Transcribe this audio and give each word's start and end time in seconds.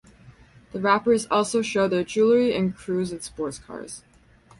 The 0.71 0.79
rappers 0.79 1.27
also 1.29 1.61
show 1.61 1.87
their 1.87 2.03
jewelry 2.03 2.55
and 2.55 2.75
cruise 2.75 3.11
in 3.11 3.21
sports 3.21 3.59
cars. 3.59 4.01